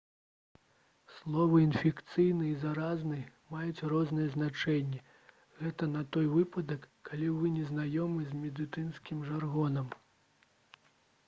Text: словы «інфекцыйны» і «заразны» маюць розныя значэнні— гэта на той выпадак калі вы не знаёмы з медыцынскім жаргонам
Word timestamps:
словы 1.17 1.57
«інфекцыйны» 1.65 2.47
і 2.51 2.55
«заразны» 2.63 3.19
маюць 3.57 3.83
розныя 3.93 4.31
значэнні— 4.37 5.03
гэта 5.61 5.91
на 5.97 6.03
той 6.17 6.25
выпадак 6.37 6.89
калі 7.13 7.29
вы 7.37 7.53
не 7.61 7.69
знаёмы 7.77 8.27
з 8.33 8.41
медыцынскім 8.49 9.23
жаргонам 9.31 9.87